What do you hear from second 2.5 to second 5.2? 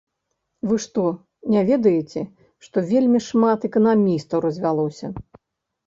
што вельмі шмат эканамістаў развялося?